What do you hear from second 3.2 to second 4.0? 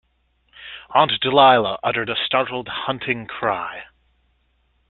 cry.